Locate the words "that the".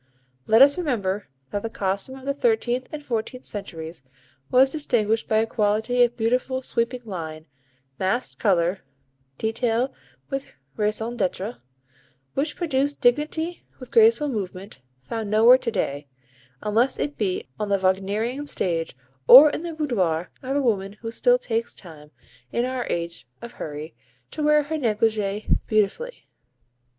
1.51-1.69